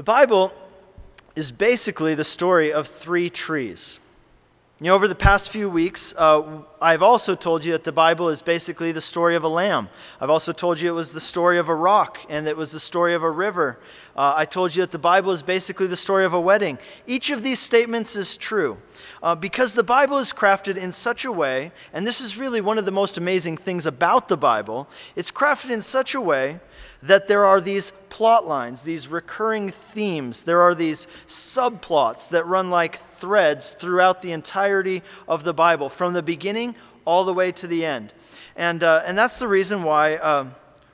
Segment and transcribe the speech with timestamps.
[0.00, 0.50] The Bible
[1.36, 4.00] is basically the story of three trees.
[4.80, 8.30] You know, over the past few weeks, uh, I've also told you that the Bible
[8.30, 9.90] is basically the story of a lamb.
[10.18, 12.80] I've also told you it was the story of a rock and it was the
[12.80, 13.78] story of a river.
[14.16, 16.78] Uh, I told you that the Bible is basically the story of a wedding.
[17.06, 18.78] Each of these statements is true
[19.22, 22.78] uh, because the Bible is crafted in such a way, and this is really one
[22.78, 26.58] of the most amazing things about the Bible, it's crafted in such a way
[27.02, 30.42] that there are these plot lines, these recurring themes.
[30.42, 36.12] There are these subplots that run like threads throughout the entirety of the Bible, from
[36.12, 36.74] the beginning
[37.04, 38.12] all the way to the end.
[38.56, 40.46] And, uh, and that's the reason why, uh,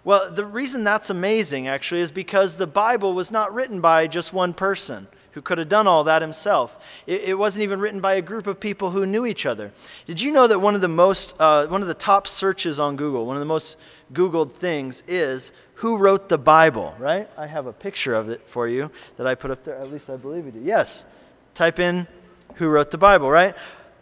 [0.05, 4.33] well, the reason that's amazing actually is because the Bible was not written by just
[4.33, 7.03] one person who could have done all that himself.
[7.07, 9.71] It, it, wasn't even written by a group of people who knew each other.
[10.07, 12.97] Did you know that one of the most, uh, one of the top searches on
[12.97, 13.77] Google, one of the most
[14.15, 17.29] Googled things is who wrote the Bible, right?
[17.37, 19.77] I have a picture of it for you that I put up there.
[19.77, 20.61] At least I believe you do.
[20.61, 21.07] Yes.
[21.55, 22.07] Type in
[22.55, 23.55] who wrote the Bible, right?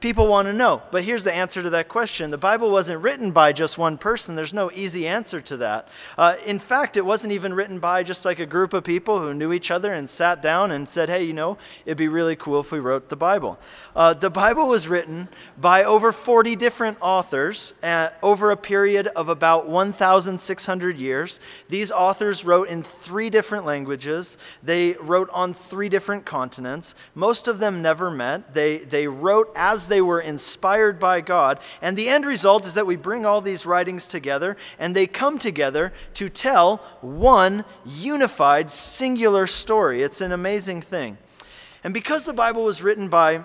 [0.05, 0.83] People want to know.
[0.91, 4.34] But here's the answer to that question the Bible wasn't written by just one person,
[4.34, 5.88] there's no easy answer to that.
[6.19, 9.33] Uh, in fact, it wasn't even written by just like a group of people who
[9.33, 12.61] knew each other and sat down and said, hey, you know, it'd be really cool
[12.61, 13.58] if we wrote the Bible.
[13.96, 17.72] Uh, the Bible was written by over 40 different authors
[18.22, 21.41] over a period of about 1,600 years.
[21.70, 26.94] These authors wrote in three different languages, they wrote on three different continents.
[27.14, 28.52] Most of them never met.
[28.52, 31.61] They, they wrote as they they were inspired by God.
[31.81, 35.39] And the end result is that we bring all these writings together and they come
[35.39, 40.03] together to tell one unified, singular story.
[40.03, 41.17] It's an amazing thing.
[41.84, 43.45] And because the Bible was written by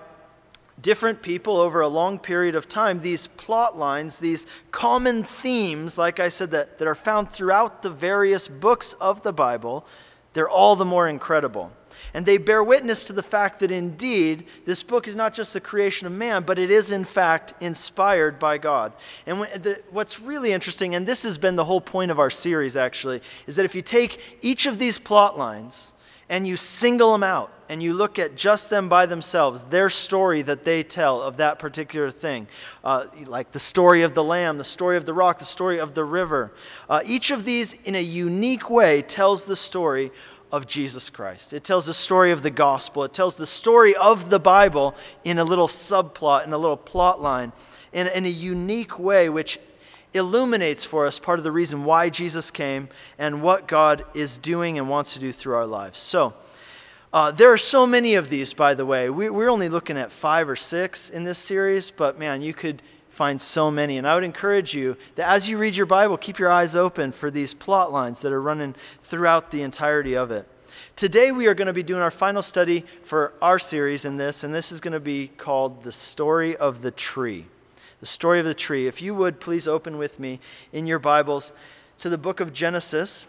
[0.81, 6.19] different people over a long period of time, these plot lines, these common themes, like
[6.19, 9.85] I said, that, that are found throughout the various books of the Bible,
[10.33, 11.71] they're all the more incredible.
[12.13, 15.61] And they bear witness to the fact that indeed this book is not just the
[15.61, 18.93] creation of man, but it is in fact inspired by God.
[19.25, 19.45] And
[19.91, 23.55] what's really interesting, and this has been the whole point of our series actually, is
[23.55, 25.93] that if you take each of these plot lines
[26.29, 30.41] and you single them out and you look at just them by themselves, their story
[30.43, 32.47] that they tell of that particular thing,
[32.83, 35.93] uh, like the story of the lamb, the story of the rock, the story of
[35.93, 36.51] the river,
[36.89, 40.11] uh, each of these in a unique way tells the story
[40.51, 41.53] of Jesus Christ.
[41.53, 43.03] It tells the story of the gospel.
[43.03, 47.21] It tells the story of the Bible in a little subplot, in a little plot
[47.21, 47.51] line,
[47.93, 49.59] in, in a unique way, which
[50.13, 54.79] illuminates for us part of the reason why Jesus came and what God is doing
[54.79, 55.99] and wants to do through our lives.
[55.99, 56.33] So,
[57.11, 59.09] uh, there are so many of these, by the way.
[59.09, 62.83] We, we're only looking at five or six in this series, but man, you could
[63.19, 63.97] find so many.
[63.97, 67.11] And I would encourage you that as you read your Bible, keep your eyes open
[67.11, 70.47] for these plot lines that are running throughout the entirety of it.
[70.95, 74.45] Today, we are going to be doing our final study for our series in this,
[74.45, 77.45] and this is going to be called The Story of the Tree.
[77.99, 78.87] The Story of the Tree.
[78.87, 80.39] If you would, please open with me
[80.71, 81.51] in your Bibles
[81.97, 83.27] to the book of Genesis.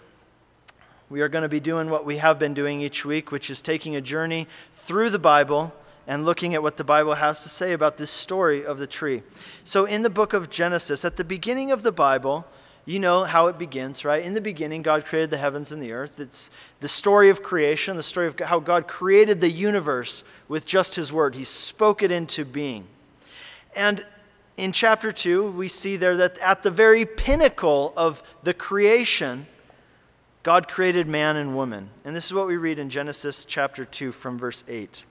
[1.08, 3.60] We are going to be doing what we have been doing each week, which is
[3.60, 5.72] taking a journey through the Bible
[6.10, 9.22] and looking at what the Bible has to say about this story of the tree.
[9.62, 12.44] So, in the book of Genesis, at the beginning of the Bible,
[12.84, 14.24] you know how it begins, right?
[14.24, 16.18] In the beginning, God created the heavens and the earth.
[16.18, 16.50] It's
[16.80, 21.12] the story of creation, the story of how God created the universe with just His
[21.12, 21.36] word.
[21.36, 22.88] He spoke it into being.
[23.76, 24.04] And
[24.56, 29.46] in chapter 2, we see there that at the very pinnacle of the creation,
[30.42, 31.90] God created man and woman.
[32.04, 35.04] And this is what we read in Genesis chapter 2 from verse 8.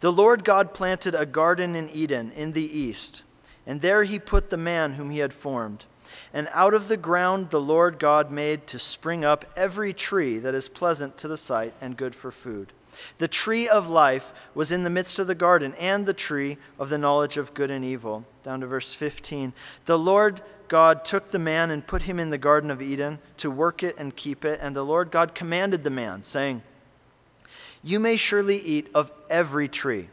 [0.00, 3.22] The Lord God planted a garden in Eden in the east,
[3.66, 5.84] and there he put the man whom he had formed.
[6.32, 10.54] And out of the ground the Lord God made to spring up every tree that
[10.54, 12.72] is pleasant to the sight and good for food.
[13.18, 16.88] The tree of life was in the midst of the garden, and the tree of
[16.88, 18.24] the knowledge of good and evil.
[18.42, 19.52] Down to verse 15.
[19.84, 23.50] The Lord God took the man and put him in the Garden of Eden to
[23.50, 24.58] work it and keep it.
[24.62, 26.62] And the Lord God commanded the man, saying,
[27.82, 30.08] you may surely eat of every tree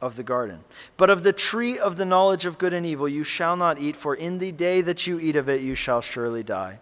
[0.00, 0.60] of the garden.
[0.96, 3.96] But of the tree of the knowledge of good and evil you shall not eat,
[3.96, 6.80] for in the day that you eat of it you shall surely die.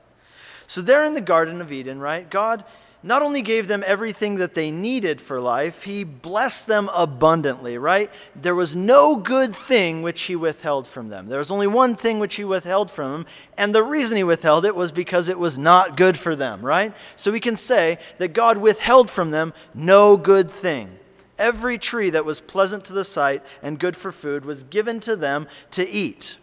[0.67, 2.63] So, there in the Garden of Eden, right, God
[3.03, 8.11] not only gave them everything that they needed for life, he blessed them abundantly, right?
[8.35, 11.29] There was no good thing which he withheld from them.
[11.29, 14.65] There was only one thing which he withheld from them, and the reason he withheld
[14.65, 16.93] it was because it was not good for them, right?
[17.15, 20.99] So we can say that God withheld from them no good thing.
[21.39, 25.15] Every tree that was pleasant to the sight and good for food was given to
[25.15, 26.37] them to eat.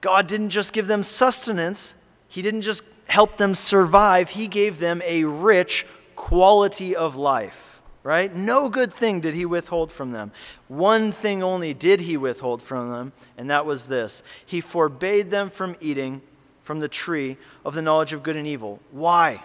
[0.00, 1.96] God didn't just give them sustenance,
[2.28, 5.84] He didn't just help them survive, He gave them a rich,
[6.14, 8.34] quality of life, right?
[8.34, 10.32] No good thing did he withhold from them.
[10.68, 15.50] One thing only did he withhold from them, and that was this He forbade them
[15.50, 16.22] from eating
[16.62, 18.80] from the tree of the knowledge of good and evil.
[18.90, 19.42] Why?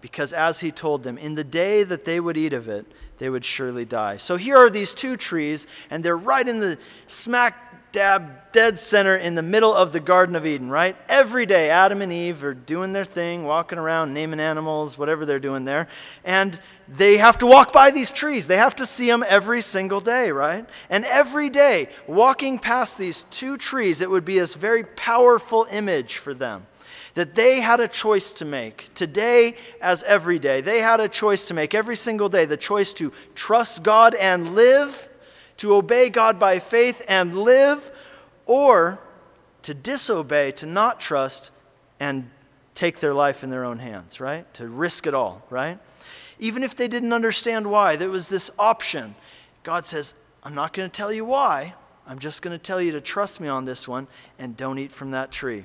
[0.00, 2.84] Because as he told them, in the day that they would eat of it,
[3.18, 4.18] they would surely die.
[4.18, 9.16] So here are these two trees, and they're right in the smack dab dead center
[9.16, 10.94] in the middle of the Garden of Eden, right?
[11.08, 15.38] Every day, Adam and Eve are doing their thing, walking around, naming animals, whatever they're
[15.38, 15.88] doing there.
[16.22, 18.46] And they have to walk by these trees.
[18.46, 20.68] They have to see them every single day, right?
[20.90, 26.18] And every day, walking past these two trees, it would be this very powerful image
[26.18, 26.66] for them
[27.14, 30.60] that they had a choice to make today as every day.
[30.60, 34.54] They had a choice to make every single day the choice to trust God and
[34.54, 35.08] live
[35.58, 37.90] to obey God by faith and live,
[38.44, 38.98] or
[39.62, 41.50] to disobey, to not trust,
[41.98, 42.30] and
[42.74, 44.52] take their life in their own hands, right?
[44.54, 45.78] To risk it all, right?
[46.38, 49.14] Even if they didn't understand why, there was this option.
[49.62, 51.74] God says, I'm not going to tell you why.
[52.06, 54.06] I'm just going to tell you to trust me on this one
[54.38, 55.64] and don't eat from that tree.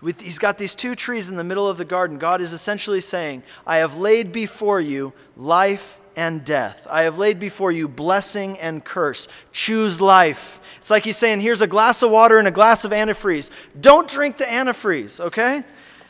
[0.00, 2.18] With, he's got these two trees in the middle of the garden.
[2.18, 6.86] God is essentially saying, I have laid before you life and death.
[6.90, 9.28] I have laid before you blessing and curse.
[9.52, 10.60] Choose life.
[10.78, 13.50] It's like he's saying, here's a glass of water and a glass of antifreeze.
[13.80, 15.64] Don't drink the antifreeze, okay?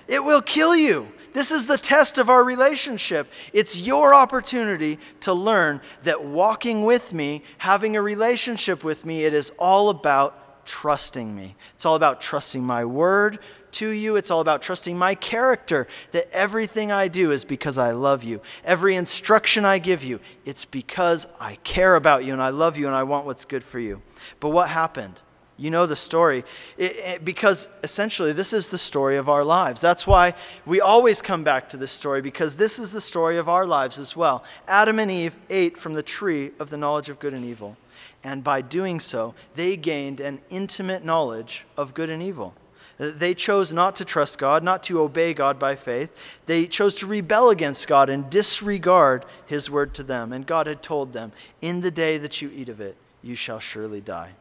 [0.06, 1.10] It will kill you.
[1.32, 3.30] This is the test of our relationship.
[3.52, 9.34] It's your opportunity to learn that walking with me, having a relationship with me, it
[9.34, 11.56] is all about trusting me.
[11.74, 13.40] It's all about trusting my word,
[13.74, 14.16] to you.
[14.16, 18.40] It's all about trusting my character, that everything I do is because I love you.
[18.64, 22.86] Every instruction I give you, it's because I care about you and I love you
[22.86, 24.02] and I want what's good for you.
[24.40, 25.20] But what happened?
[25.56, 26.44] You know the story.
[26.76, 29.80] It, it, because essentially, this is the story of our lives.
[29.80, 30.34] That's why
[30.66, 33.98] we always come back to this story, because this is the story of our lives
[33.98, 34.42] as well.
[34.66, 37.76] Adam and Eve ate from the tree of the knowledge of good and evil.
[38.24, 42.54] And by doing so, they gained an intimate knowledge of good and evil.
[42.98, 46.14] They chose not to trust God, not to obey God by faith.
[46.46, 50.32] They chose to rebel against God and disregard his word to them.
[50.32, 53.58] And God had told them, In the day that you eat of it, you shall
[53.58, 54.32] surely die.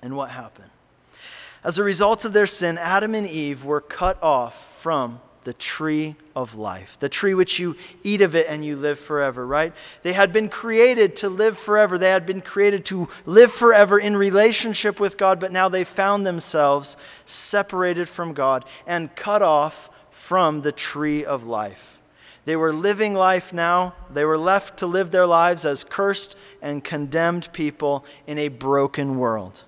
[0.00, 0.70] And what happened?
[1.62, 6.16] As a result of their sin, Adam and Eve were cut off from the tree
[6.36, 9.72] of life, the tree which you eat of it and you live forever, right?
[10.02, 11.98] They had been created to live forever.
[11.98, 16.26] They had been created to live forever in relationship with God, but now they found
[16.26, 16.96] themselves
[17.26, 21.98] separated from God and cut off from the tree of life.
[22.44, 23.94] They were living life now.
[24.10, 29.18] They were left to live their lives as cursed and condemned people in a broken
[29.18, 29.64] world.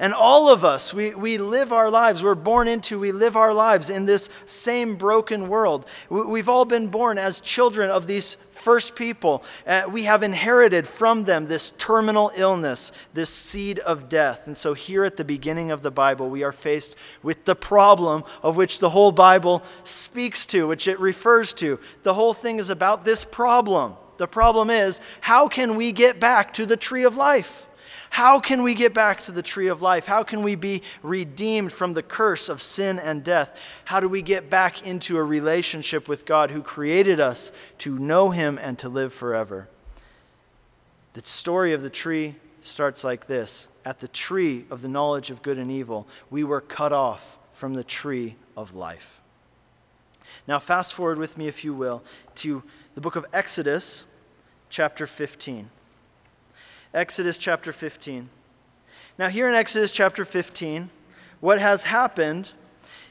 [0.00, 3.52] And all of us, we, we live our lives, we're born into, we live our
[3.52, 5.86] lives in this same broken world.
[6.08, 9.42] We, have all been born as children of these first people.
[9.66, 14.46] Uh, we have inherited from them this terminal illness, this seed of death.
[14.46, 18.22] And so, here at the beginning of the Bible, we are faced with the problem
[18.40, 21.80] of which the whole Bible speaks to, which it refers to.
[22.04, 23.94] The whole thing is about this problem.
[24.18, 27.67] The problem is, how can we get back to the tree of life?
[28.10, 30.06] How can we get back to the tree of life?
[30.06, 33.58] How can we be redeemed from the curse of sin and death?
[33.84, 38.30] How do we get back into a relationship with God who created us to know
[38.30, 39.68] Him and to live forever?
[41.12, 45.42] The story of the tree starts like this At the tree of the knowledge of
[45.42, 49.20] good and evil, we were cut off from the tree of life.
[50.46, 52.02] Now, fast forward with me, if you will,
[52.36, 52.62] to
[52.94, 54.04] the book of Exodus,
[54.70, 55.70] chapter 15.
[56.94, 58.30] Exodus chapter 15.
[59.18, 60.90] Now, here in Exodus chapter 15,
[61.40, 62.52] what has happened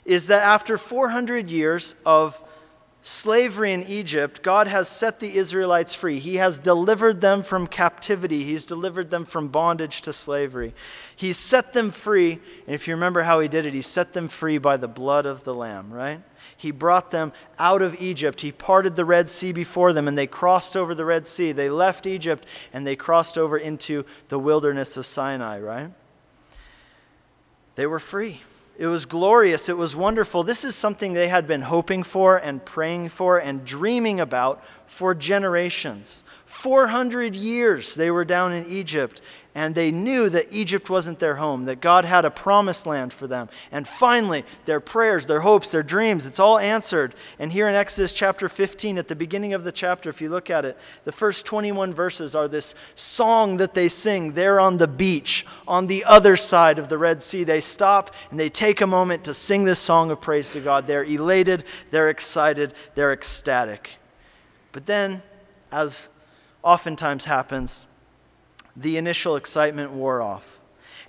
[0.04, 2.42] is that after 400 years of
[3.08, 6.20] slavery in Egypt, God has set the Israelites free.
[6.20, 10.74] He has delivered them from captivity, He's delivered them from bondage to slavery.
[11.16, 12.34] He's set them free,
[12.66, 15.26] and if you remember how He did it, He set them free by the blood
[15.26, 16.22] of the Lamb, right?
[16.58, 18.42] He brought them out of Egypt.
[18.42, 21.54] He parted the Red Sea before them, and they crossed over the Red Sea.
[21.54, 25.92] They left Egypt and they crossed over into the wilderness of Sinai, right?
[27.76, 28.42] They were free.
[28.78, 29.70] It was glorious.
[29.70, 30.44] It was wonderful.
[30.44, 35.16] This is something they had been hoping for and praying for and dreaming about for
[35.16, 36.24] generations.
[36.46, 39.20] 400 years they were down in Egypt,
[39.58, 43.26] and they knew that Egypt wasn't their home, that God had a promised land for
[43.26, 43.50] them.
[43.72, 47.16] And finally, their prayers, their hopes, their dreams, it's all answered.
[47.40, 50.52] And here in Exodus chapter 15, at the beginning of the chapter, if you look
[50.52, 54.88] at it, the first 21 verses are this song that they sing there on the
[54.88, 57.44] beach, on the other side of the Red Sea.
[57.44, 60.86] They stop and they take a moment to sing this song of praise to God.
[60.86, 63.98] They're elated, they're excited, they're ecstatic.
[64.72, 65.24] But then,
[65.72, 66.12] as
[66.62, 67.87] oftentimes happens,
[68.78, 70.60] the initial excitement wore off.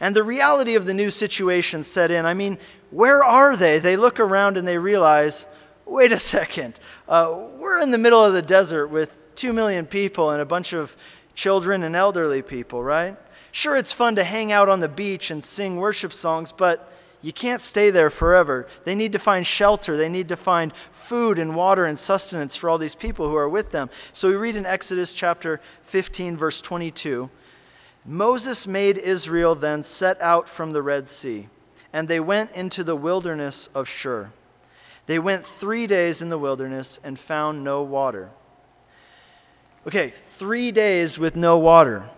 [0.00, 2.24] And the reality of the new situation set in.
[2.24, 2.58] I mean,
[2.90, 3.78] where are they?
[3.78, 5.46] They look around and they realize
[5.88, 10.30] wait a second, uh, we're in the middle of the desert with two million people
[10.30, 10.96] and a bunch of
[11.34, 13.16] children and elderly people, right?
[13.52, 17.32] Sure, it's fun to hang out on the beach and sing worship songs, but you
[17.32, 18.66] can't stay there forever.
[18.84, 19.96] They need to find shelter.
[19.96, 23.48] They need to find food and water and sustenance for all these people who are
[23.48, 23.90] with them.
[24.12, 27.30] So we read in Exodus chapter 15, verse 22
[28.08, 31.48] Moses made Israel then set out from the Red Sea,
[31.92, 34.30] and they went into the wilderness of Shur.
[35.04, 38.30] They went three days in the wilderness and found no water.
[39.86, 42.08] Okay, three days with no water.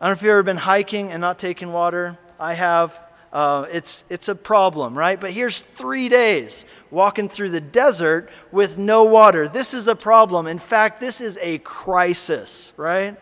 [0.00, 2.18] I don't know if you've ever been hiking and not taking water.
[2.40, 3.04] I have.
[3.32, 5.20] Uh, it's, it's a problem, right?
[5.20, 9.48] But here's three days walking through the desert with no water.
[9.48, 10.46] This is a problem.
[10.46, 13.16] In fact, this is a crisis, right?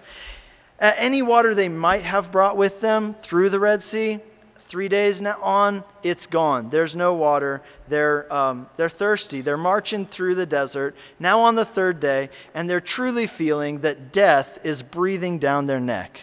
[0.80, 4.20] Uh, any water they might have brought with them through the Red Sea,
[4.56, 6.70] three days now on, it's gone.
[6.70, 7.62] There's no water.
[7.88, 9.40] They're, um, they're thirsty.
[9.40, 14.12] They're marching through the desert, now on the third day, and they're truly feeling that
[14.12, 16.22] death is breathing down their neck.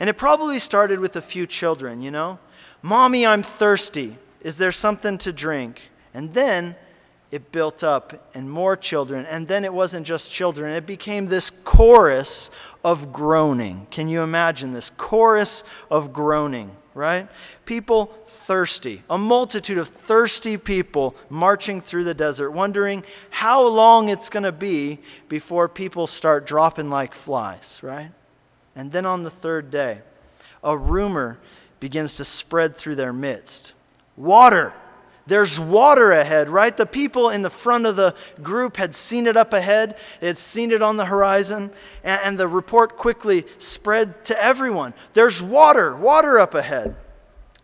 [0.00, 2.40] And it probably started with a few children, you know?
[2.82, 4.18] Mommy, I'm thirsty.
[4.40, 5.90] Is there something to drink?
[6.12, 6.74] And then
[7.32, 9.24] it built up and more children.
[9.26, 12.50] And then it wasn't just children, it became this chorus
[12.84, 13.86] of groaning.
[13.90, 17.26] Can you imagine this chorus of groaning, right?
[17.64, 24.28] People thirsty, a multitude of thirsty people marching through the desert, wondering how long it's
[24.28, 24.98] going to be
[25.28, 28.10] before people start dropping like flies, right?
[28.76, 30.02] And then on the third day,
[30.62, 31.38] a rumor
[31.80, 33.72] begins to spread through their midst.
[34.16, 34.74] Water.
[35.26, 36.76] There's water ahead, right?
[36.76, 40.38] The people in the front of the group had seen it up ahead, they had
[40.38, 41.70] seen it on the horizon,
[42.02, 44.94] and, and the report quickly spread to everyone.
[45.12, 46.96] There's water, water up ahead.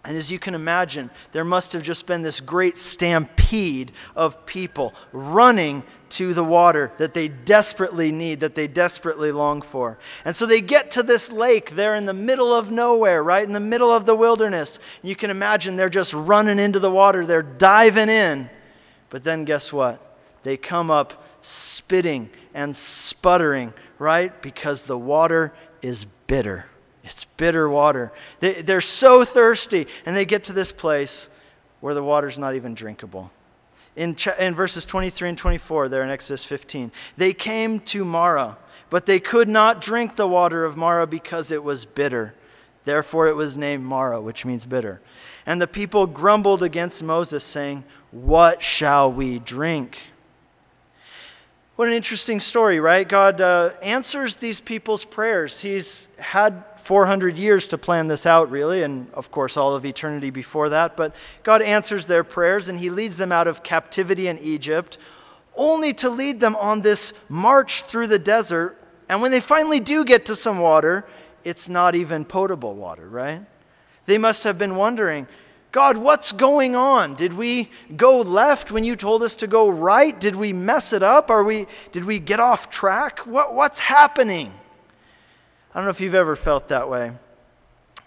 [0.04, 4.94] And as you can imagine, there must have just been this great stampede of people
[5.12, 9.98] running to the water that they desperately need, that they desperately long for.
[10.24, 11.70] And so they get to this lake.
[11.70, 14.78] They're in the middle of nowhere, right in the middle of the wilderness.
[15.02, 18.50] You can imagine they're just running into the water, they're diving in.
[19.10, 20.18] But then guess what?
[20.42, 24.40] They come up spitting and sputtering, right?
[24.42, 26.66] Because the water is bitter.
[27.04, 28.12] It's bitter water.
[28.40, 31.30] They, they're so thirsty, and they get to this place
[31.80, 33.30] where the water's not even drinkable
[33.96, 36.92] in, in verses 23 and 24 there in Exodus 15.
[37.16, 38.56] They came to Marah,
[38.90, 42.34] but they could not drink the water of Marah because it was bitter.
[42.84, 45.00] Therefore it was named Marah, which means bitter.
[45.44, 50.10] And the people grumbled against Moses, saying, What shall we drink?
[51.76, 53.08] What an interesting story, right?
[53.08, 55.60] God uh, answers these people's prayers.
[55.60, 60.30] He's had 400 years to plan this out, really, and of course, all of eternity
[60.30, 60.96] before that.
[60.96, 64.96] But God answers their prayers and He leads them out of captivity in Egypt,
[65.54, 68.82] only to lead them on this march through the desert.
[69.06, 71.06] And when they finally do get to some water,
[71.44, 73.42] it's not even potable water, right?
[74.06, 75.26] They must have been wondering,
[75.72, 77.16] God, what's going on?
[77.16, 77.68] Did we
[77.98, 80.18] go left when you told us to go right?
[80.18, 81.28] Did we mess it up?
[81.28, 83.18] Are we, did we get off track?
[83.26, 84.54] What, what's happening?
[85.78, 87.12] I don't know if you've ever felt that way.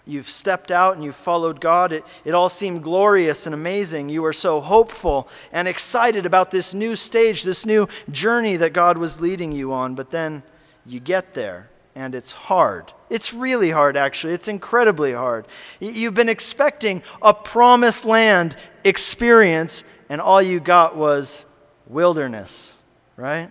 [0.04, 1.94] You've stepped out and you've followed God.
[1.94, 4.10] It, it all seemed glorious and amazing.
[4.10, 8.98] You were so hopeful and excited about this new stage, this new journey that God
[8.98, 9.94] was leading you on.
[9.94, 10.42] But then
[10.84, 12.92] you get there and it's hard.
[13.08, 14.34] It's really hard, actually.
[14.34, 15.46] It's incredibly hard.
[15.80, 21.46] You've been expecting a promised land experience, and all you got was
[21.86, 22.76] wilderness,
[23.16, 23.50] right?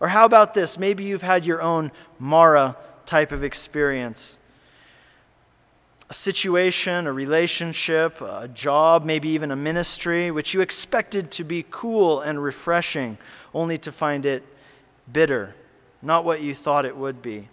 [0.00, 0.80] Or how about this?
[0.80, 2.76] Maybe you've had your own Marah
[3.06, 4.38] type of experience.
[6.08, 11.64] A situation, a relationship, a job, maybe even a ministry, which you expected to be
[11.70, 13.18] cool and refreshing,
[13.54, 14.44] only to find it
[15.12, 15.54] bitter,
[16.02, 17.48] not what you thought it would be.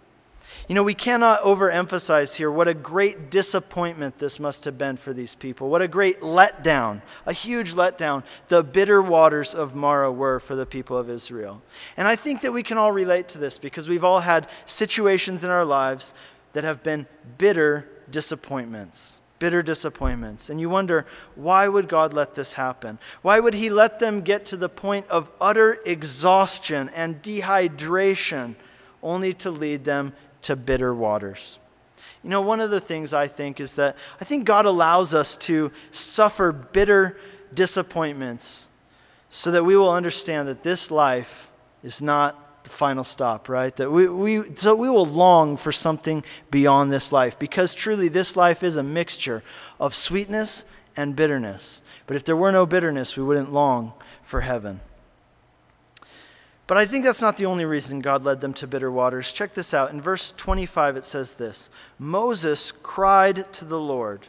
[0.66, 5.12] You know, we cannot overemphasize here what a great disappointment this must have been for
[5.12, 5.68] these people.
[5.68, 10.64] What a great letdown, a huge letdown, the bitter waters of Marah were for the
[10.64, 11.60] people of Israel.
[11.98, 15.44] And I think that we can all relate to this because we've all had situations
[15.44, 16.14] in our lives
[16.54, 17.06] that have been
[17.36, 19.20] bitter disappointments.
[19.38, 20.48] Bitter disappointments.
[20.48, 21.04] And you wonder,
[21.34, 22.98] why would God let this happen?
[23.20, 28.54] Why would He let them get to the point of utter exhaustion and dehydration
[29.02, 30.14] only to lead them
[30.44, 31.58] to bitter waters.
[32.22, 35.36] You know, one of the things I think is that I think God allows us
[35.38, 37.18] to suffer bitter
[37.52, 38.68] disappointments
[39.28, 41.48] so that we will understand that this life
[41.82, 43.76] is not the final stop, right?
[43.76, 48.36] That we, we, so we will long for something beyond this life because truly this
[48.36, 49.42] life is a mixture
[49.78, 50.64] of sweetness
[50.96, 51.82] and bitterness.
[52.06, 54.80] But if there were no bitterness, we wouldn't long for heaven.
[56.66, 59.32] But I think that's not the only reason God led them to bitter waters.
[59.32, 59.90] Check this out.
[59.90, 61.68] In verse 25, it says this
[61.98, 64.28] Moses cried to the Lord,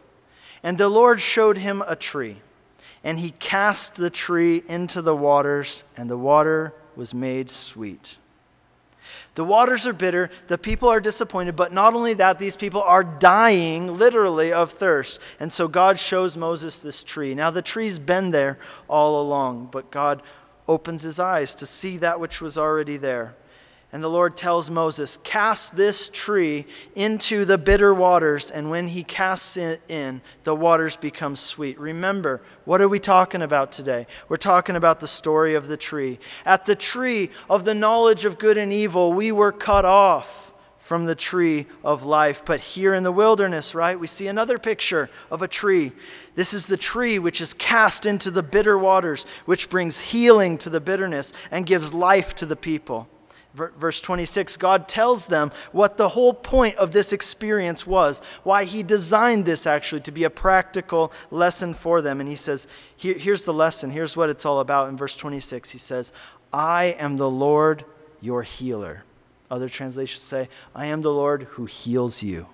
[0.61, 2.41] and the Lord showed him a tree.
[3.03, 8.17] And he cast the tree into the waters, and the water was made sweet.
[9.35, 13.03] The waters are bitter, the people are disappointed, but not only that, these people are
[13.03, 15.19] dying literally of thirst.
[15.39, 17.35] And so God shows Moses this tree.
[17.35, 20.23] Now, the tree's been there all along, but God
[20.67, 23.36] opens his eyes to see that which was already there.
[23.91, 29.03] And the Lord tells Moses, Cast this tree into the bitter waters, and when he
[29.03, 31.79] casts it in, the waters become sweet.
[31.79, 34.05] Remember, what are we talking about today?
[34.27, 36.19] We're talking about the story of the tree.
[36.45, 40.51] At the tree of the knowledge of good and evil, we were cut off
[40.85, 42.43] from the tree of life.
[42.45, 45.93] But here in the wilderness, right, we see another picture of a tree.
[46.35, 50.69] This is the tree which is cast into the bitter waters, which brings healing to
[50.69, 53.09] the bitterness and gives life to the people
[53.55, 58.83] verse 26, God tells them what the whole point of this experience was, why He
[58.83, 62.19] designed this actually to be a practical lesson for them.
[62.19, 64.89] And He says, Here, Here's the lesson, here's what it's all about.
[64.89, 66.11] In verse 26, He says,
[66.51, 67.85] I am the Lord
[68.19, 69.05] your healer.
[69.49, 72.47] Other translations say, I am the Lord who heals you.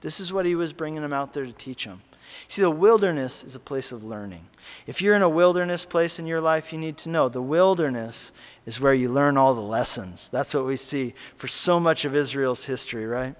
[0.00, 2.02] This is what He was bringing them out there to teach them.
[2.46, 4.46] See, the wilderness is a place of learning.
[4.86, 8.32] If you're in a wilderness place in your life, you need to know the wilderness
[8.66, 10.28] is where you learn all the lessons.
[10.28, 13.34] That's what we see for so much of Israel's history, right?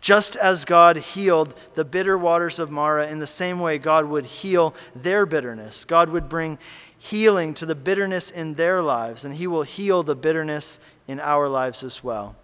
[0.00, 4.26] Just as God healed the bitter waters of Marah, in the same way, God would
[4.26, 5.84] heal their bitterness.
[5.84, 6.58] God would bring
[7.02, 10.78] healing to the bitterness in their lives, and He will heal the bitterness
[11.08, 12.36] in our lives as well.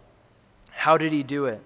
[0.70, 1.60] How did He do it?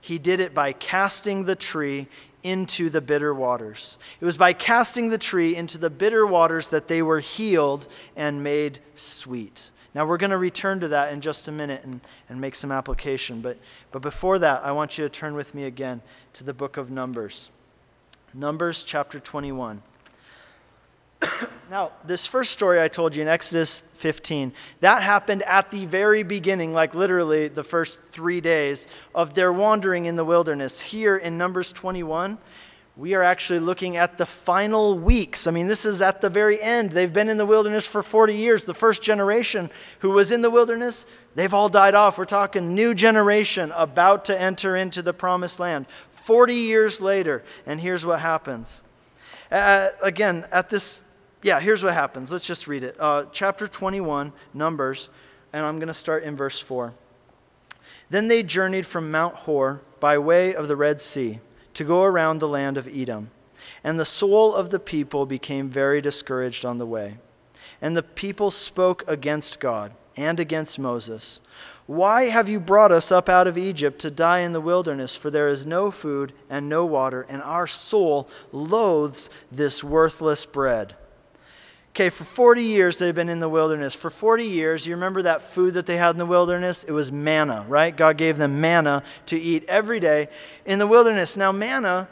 [0.00, 2.06] He did it by casting the tree
[2.44, 3.98] into the bitter waters.
[4.20, 8.44] It was by casting the tree into the bitter waters that they were healed and
[8.44, 9.70] made sweet.
[9.92, 12.70] Now, we're going to return to that in just a minute and, and make some
[12.70, 13.40] application.
[13.40, 13.58] But,
[13.90, 16.00] but before that, I want you to turn with me again
[16.34, 17.50] to the book of Numbers.
[18.32, 19.82] Numbers chapter 21.
[21.70, 26.22] now, this first story I told you in Exodus 15, that happened at the very
[26.22, 30.80] beginning, like literally the first three days of their wandering in the wilderness.
[30.80, 32.38] Here in Numbers 21,
[32.96, 35.46] we are actually looking at the final weeks.
[35.46, 36.92] I mean, this is at the very end.
[36.92, 38.64] They've been in the wilderness for 40 years.
[38.64, 42.16] The first generation who was in the wilderness, they've all died off.
[42.16, 45.86] We're talking new generation about to enter into the promised land.
[46.08, 48.80] 40 years later, and here's what happens.
[49.52, 51.02] Uh, again, at this
[51.46, 52.32] yeah, here's what happens.
[52.32, 52.96] Let's just read it.
[52.98, 55.10] Uh, chapter 21, Numbers,
[55.52, 56.92] and I'm going to start in verse 4.
[58.10, 61.38] Then they journeyed from Mount Hor by way of the Red Sea
[61.74, 63.30] to go around the land of Edom.
[63.84, 67.18] And the soul of the people became very discouraged on the way.
[67.80, 71.40] And the people spoke against God and against Moses.
[71.86, 75.14] Why have you brought us up out of Egypt to die in the wilderness?
[75.14, 80.96] For there is no food and no water, and our soul loathes this worthless bread.
[81.96, 83.94] Okay, for 40 years they've been in the wilderness.
[83.94, 86.84] For 40 years, you remember that food that they had in the wilderness?
[86.84, 87.96] It was manna, right?
[87.96, 90.28] God gave them manna to eat every day
[90.66, 91.38] in the wilderness.
[91.38, 92.06] Now, manna,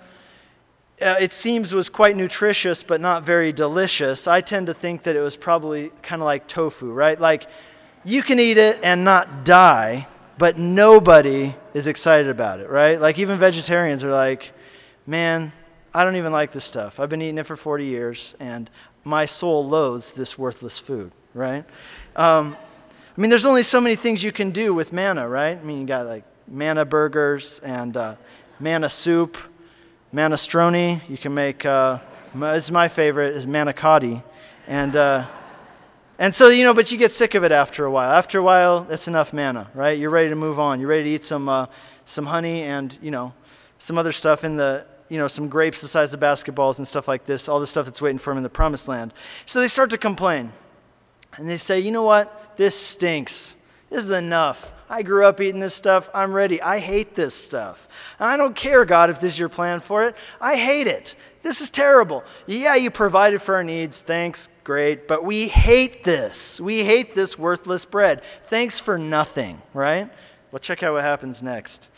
[1.02, 4.26] uh, it seems, was quite nutritious, but not very delicious.
[4.26, 7.20] I tend to think that it was probably kind of like tofu, right?
[7.20, 7.46] Like,
[8.06, 10.06] you can eat it and not die,
[10.38, 12.98] but nobody is excited about it, right?
[12.98, 14.52] Like, even vegetarians are like,
[15.06, 15.52] man,
[15.96, 16.98] I don't even like this stuff.
[16.98, 18.68] I've been eating it for 40 years, and
[19.04, 21.64] my soul loathes this worthless food, right?
[22.16, 22.56] Um,
[23.16, 25.56] I mean, there's only so many things you can do with manna, right?
[25.56, 28.16] I mean, you got like manna burgers and uh,
[28.58, 29.38] manna soup,
[30.10, 31.00] manna stroni.
[31.08, 32.00] You can make, uh,
[32.34, 34.20] this is my favorite, is manicotti.
[34.66, 35.26] And, uh,
[36.18, 38.10] and so, you know, but you get sick of it after a while.
[38.10, 39.96] After a while, that's enough manna, right?
[39.96, 40.80] You're ready to move on.
[40.80, 41.66] You're ready to eat some, uh,
[42.04, 43.32] some honey and, you know,
[43.78, 47.06] some other stuff in the, you know, some grapes the size of basketballs and stuff
[47.06, 49.14] like this, all the stuff that's waiting for them in the promised land.
[49.46, 50.52] So they start to complain.
[51.36, 52.56] And they say, you know what?
[52.56, 53.56] This stinks.
[53.90, 54.72] This is enough.
[54.90, 56.10] I grew up eating this stuff.
[56.12, 56.60] I'm ready.
[56.60, 57.88] I hate this stuff.
[58.18, 60.16] And I don't care, God, if this is your plan for it.
[60.40, 61.14] I hate it.
[61.42, 62.24] This is terrible.
[62.48, 64.02] Yeah, you provided for our needs.
[64.02, 64.48] Thanks.
[64.64, 65.06] Great.
[65.06, 66.60] But we hate this.
[66.60, 68.24] We hate this worthless bread.
[68.46, 70.10] Thanks for nothing, right?
[70.50, 71.90] Well, check out what happens next.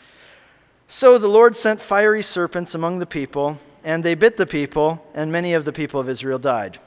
[0.87, 5.31] So the Lord sent fiery serpents among the people, and they bit the people, and
[5.31, 6.79] many of the people of Israel died.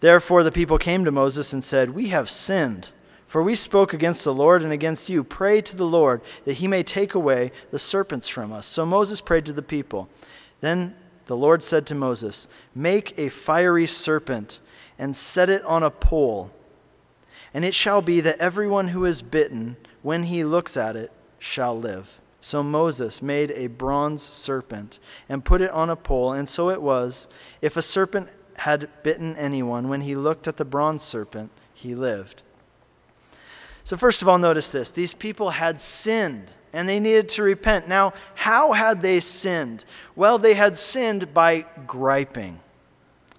[0.00, 2.88] Therefore the people came to Moses and said, We have sinned,
[3.26, 5.22] For we spoke against the Lord and against you.
[5.22, 8.64] Pray to the Lord that he may take away the serpents from us.
[8.64, 10.08] So Moses prayed to the people.
[10.60, 14.60] Then the Lord said to Moses, Make a fiery serpent
[14.98, 16.50] and set it on a pole.
[17.52, 21.78] And it shall be that everyone who is bitten, when he looks at it, shall
[21.78, 22.20] live.
[22.40, 24.98] So Moses made a bronze serpent
[25.28, 26.32] and put it on a pole.
[26.32, 27.28] And so it was,
[27.60, 32.42] if a serpent had bitten anyone, when he looked at the bronze serpent, he lived.
[33.84, 37.88] So, first of all, notice this these people had sinned and they needed to repent.
[37.88, 39.84] Now, how had they sinned?
[40.14, 42.60] Well, they had sinned by griping.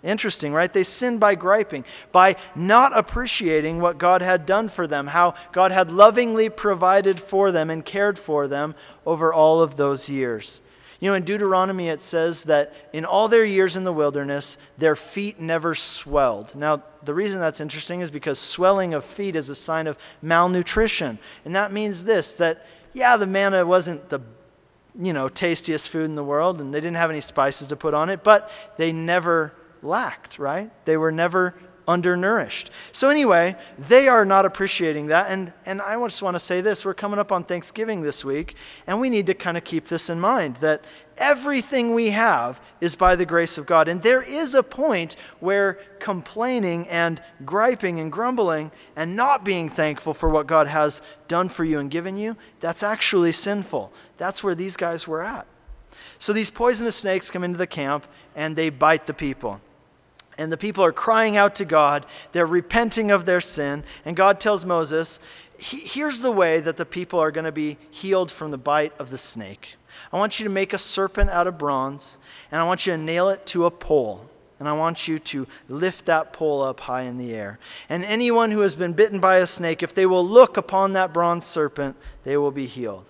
[0.04, 0.72] Interesting, right?
[0.72, 5.72] They sinned by griping, by not appreciating what God had done for them, how God
[5.72, 8.74] had lovingly provided for them and cared for them
[9.06, 10.62] over all of those years.
[11.00, 14.96] You know, in Deuteronomy it says that in all their years in the wilderness, their
[14.96, 16.56] feet never swelled.
[16.56, 21.20] Now, the reason that's interesting is because swelling of feet is a sign of malnutrition.
[21.46, 24.22] And that means this that, yeah, the manna wasn't the
[25.00, 27.94] you know, tastiest food in the world, and they didn't have any spices to put
[27.94, 30.72] on it, but they never lacked, right?
[30.86, 31.56] They were never
[31.88, 32.72] undernourished.
[32.92, 35.30] So, anyway, they are not appreciating that.
[35.30, 38.56] And, and I just want to say this we're coming up on Thanksgiving this week,
[38.88, 40.84] and we need to kind of keep this in mind that
[41.18, 43.88] everything we have is by the grace of God.
[43.88, 50.14] And there is a point where complaining and griping and grumbling and not being thankful
[50.14, 53.92] for what God has done for you and given you, that's actually sinful.
[54.18, 55.46] That's where these guys were at.
[56.20, 59.60] So, these poisonous snakes come into the camp and they bite the people
[60.38, 62.06] and the people are crying out to God.
[62.32, 63.84] They're repenting of their sin.
[64.06, 65.20] And God tells Moses,
[65.64, 69.12] Here's the way that the people are going to be healed from the bite of
[69.12, 69.76] the snake.
[70.12, 72.18] I want you to make a serpent out of bronze,
[72.52, 74.28] and I want you to nail it to a pole.
[74.60, 77.60] And I want you to lift that pole up high in the air.
[77.90, 81.14] And anyone who has been bitten by a snake, if they will look upon that
[81.14, 83.06] bronze serpent, they will be healed.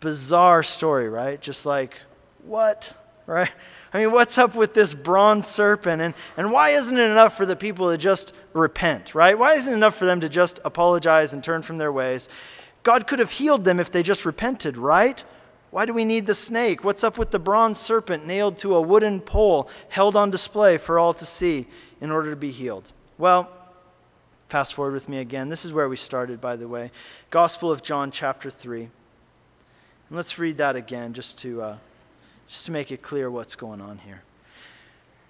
[0.00, 1.40] Bizarre story, right?
[1.40, 2.00] Just like,
[2.44, 2.94] what?
[3.28, 3.50] Right?
[3.92, 6.02] I mean, what's up with this bronze serpent?
[6.02, 9.38] And, and why isn't it enough for the people to just repent, right?
[9.38, 12.28] Why isn't it enough for them to just apologize and turn from their ways?
[12.82, 15.24] God could have healed them if they just repented, right?
[15.70, 16.84] Why do we need the snake?
[16.84, 20.98] What's up with the bronze serpent nailed to a wooden pole held on display for
[20.98, 21.66] all to see
[22.00, 22.92] in order to be healed?
[23.16, 23.50] Well,
[24.48, 25.48] fast forward with me again.
[25.48, 26.90] This is where we started, by the way.
[27.30, 28.82] Gospel of John, chapter 3.
[28.82, 28.90] And
[30.10, 31.62] let's read that again just to.
[31.62, 31.76] Uh,
[32.48, 34.22] just to make it clear what's going on here.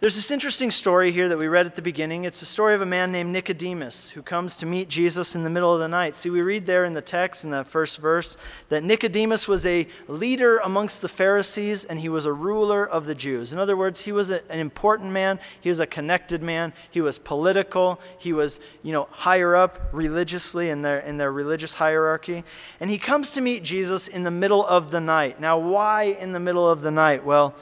[0.00, 2.22] There's this interesting story here that we read at the beginning.
[2.22, 5.50] It's the story of a man named Nicodemus who comes to meet Jesus in the
[5.50, 6.14] middle of the night.
[6.14, 8.36] See, we read there in the text, in that first verse,
[8.68, 13.14] that Nicodemus was a leader amongst the Pharisees and he was a ruler of the
[13.16, 13.52] Jews.
[13.52, 17.00] In other words, he was a, an important man, he was a connected man, he
[17.00, 22.44] was political, he was, you know, higher up religiously in their, in their religious hierarchy.
[22.78, 25.40] And he comes to meet Jesus in the middle of the night.
[25.40, 27.24] Now, why in the middle of the night?
[27.24, 27.56] Well,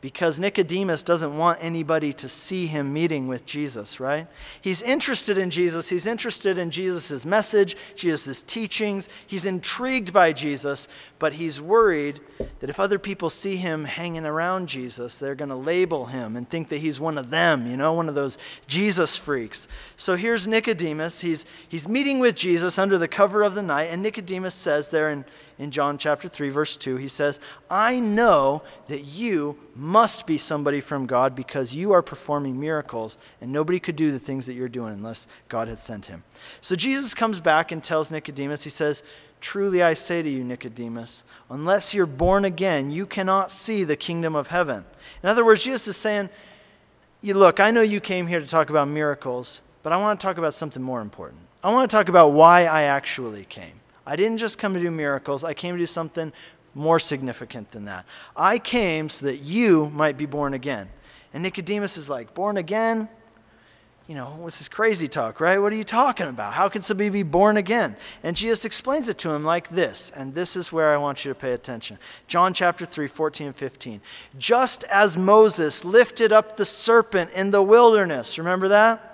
[0.00, 4.26] because Nicodemus doesn't want anybody to see him meeting with Jesus, right?
[4.60, 5.90] He's interested in Jesus.
[5.90, 9.08] He's interested in Jesus' message, Jesus' teachings.
[9.26, 12.20] He's intrigued by Jesus, but he's worried
[12.60, 16.48] that if other people see him hanging around Jesus, they're going to label him and
[16.48, 19.68] think that he's one of them, you know, one of those Jesus freaks.
[19.96, 21.20] So here's Nicodemus.
[21.20, 25.10] He's, he's meeting with Jesus under the cover of the night, and Nicodemus says there
[25.10, 25.26] in,
[25.60, 27.38] in John chapter 3, verse 2, he says,
[27.70, 33.52] I know that you must be somebody from God because you are performing miracles, and
[33.52, 36.24] nobody could do the things that you're doing unless God had sent him.
[36.62, 39.02] So Jesus comes back and tells Nicodemus, he says,
[39.42, 44.34] Truly I say to you, Nicodemus, unless you're born again, you cannot see the kingdom
[44.34, 44.86] of heaven.
[45.22, 46.30] In other words, Jesus is saying,
[47.20, 50.26] you Look, I know you came here to talk about miracles, but I want to
[50.26, 51.42] talk about something more important.
[51.62, 53.79] I want to talk about why I actually came.
[54.10, 56.32] I didn't just come to do miracles, I came to do something
[56.74, 58.06] more significant than that.
[58.36, 60.88] I came so that you might be born again.
[61.32, 63.08] And Nicodemus is like, Born again?
[64.10, 65.58] you know, what's this crazy talk, right?
[65.58, 66.54] What are you talking about?
[66.54, 67.94] How can somebody be born again?
[68.24, 71.32] And Jesus explains it to him like this, and this is where I want you
[71.32, 71.96] to pay attention.
[72.26, 74.00] John chapter 3, 14 and 15.
[74.36, 79.09] Just as Moses lifted up the serpent in the wilderness, remember that?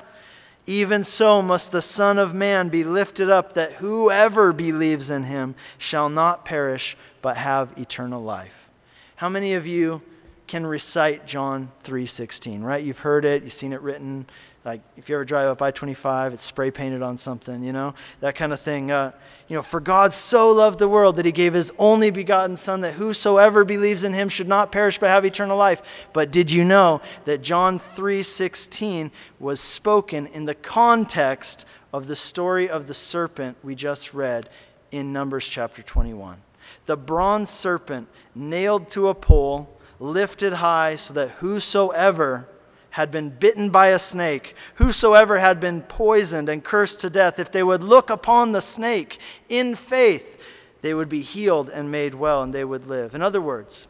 [0.67, 5.55] Even so must the Son of Man be lifted up, that whoever believes in him
[5.79, 8.69] shall not perish, but have eternal life.
[9.17, 10.03] How many of you
[10.47, 12.85] can recite John 3:16, right?
[12.85, 14.27] You've heard it, you've seen it written
[14.67, 18.35] like if you ever drive up I-25, it's spray painted on something, you know, that
[18.35, 18.91] kind of thing.
[18.91, 19.13] Uh,
[19.47, 22.81] you know, for God so loved the world that he gave his only begotten Son,
[22.81, 26.09] that whosoever believes in him should not perish but have eternal life.
[26.13, 32.69] But did you know that John 3:16 was spoken in the context of the story
[32.69, 34.49] of the serpent we just read
[34.91, 36.43] in Numbers chapter 21.
[36.87, 42.49] The bronze serpent nailed to a pole, lifted high, so that whosoever
[42.97, 47.53] had been bitten by a snake, whosoever had been poisoned and cursed to death, if
[47.53, 49.19] they would look upon the snake
[49.51, 50.43] in faith,
[50.81, 53.15] they would be healed and made well, and they would live.
[53.15, 53.87] In other words,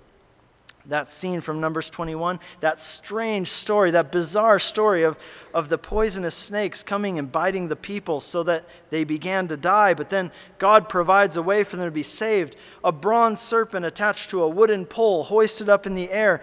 [0.87, 5.16] that scene from Numbers 21, that strange story, that bizarre story of,
[5.55, 9.95] of the poisonous snakes coming and biting the people so that they began to die,
[9.95, 12.57] but then God provides a way for them to be saved.
[12.83, 16.42] A bronze serpent attached to a wooden pole, hoisted up in the air,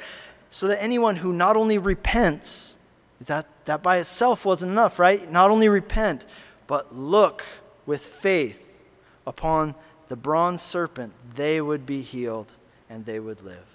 [0.53, 2.77] so that anyone who not only repents,
[3.25, 5.31] that, that by itself wasn't enough, right?
[5.31, 6.27] Not only repent,
[6.67, 7.43] but look
[7.87, 8.79] with faith
[9.25, 9.73] upon
[10.09, 12.51] the bronze serpent, they would be healed
[12.87, 13.65] and they would live.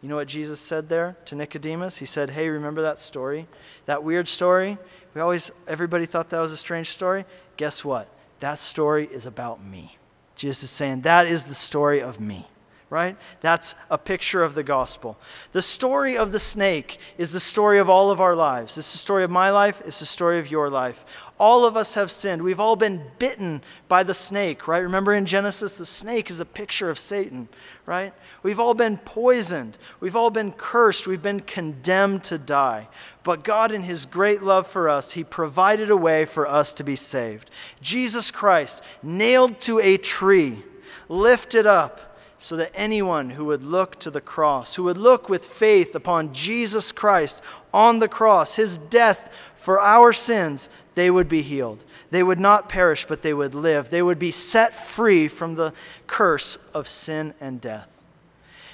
[0.00, 1.98] You know what Jesus said there to Nicodemus?
[1.98, 3.46] He said, Hey, remember that story?
[3.84, 4.78] That weird story?
[5.12, 7.26] We always, everybody thought that was a strange story.
[7.58, 8.08] Guess what?
[8.40, 9.98] That story is about me.
[10.34, 12.46] Jesus is saying, That is the story of me
[12.92, 13.16] right?
[13.40, 15.16] That's a picture of the gospel.
[15.52, 18.76] The story of the snake is the story of all of our lives.
[18.76, 21.30] It's the story of my life, it's the story of your life.
[21.40, 22.42] All of us have sinned.
[22.42, 24.80] We've all been bitten by the snake, right?
[24.80, 27.48] Remember in Genesis, the snake is a picture of Satan,
[27.86, 28.12] right?
[28.42, 29.78] We've all been poisoned.
[29.98, 31.06] We've all been cursed.
[31.06, 32.88] We've been condemned to die.
[33.24, 36.84] But God, in His great love for us, He provided a way for us to
[36.84, 37.50] be saved.
[37.80, 40.62] Jesus Christ, nailed to a tree,
[41.08, 42.11] lifted up
[42.42, 46.34] so that anyone who would look to the cross, who would look with faith upon
[46.34, 47.40] Jesus Christ
[47.72, 51.84] on the cross, his death for our sins, they would be healed.
[52.10, 53.90] They would not perish, but they would live.
[53.90, 55.72] They would be set free from the
[56.08, 58.02] curse of sin and death.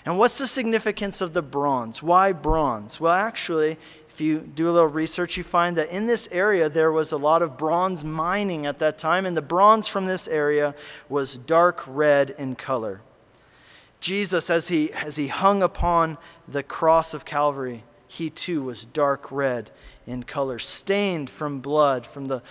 [0.07, 2.03] And what's the significance of the bronze?
[2.03, 2.99] Why bronze?
[2.99, 3.77] Well, actually,
[4.09, 7.19] if you do a little research, you find that in this area there was a
[7.19, 10.75] lot of bronze mining at that time, and the bronze from this area
[11.11, 13.03] was dark red in color.
[14.01, 19.31] Jesus, as he, as he hung upon the cross of Calvary, he too was dark
[19.31, 19.71] red
[20.07, 22.43] in color, stained from blood, from the,